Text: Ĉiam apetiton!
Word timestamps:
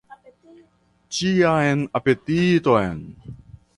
Ĉiam 1.17 1.85
apetiton! 1.99 2.99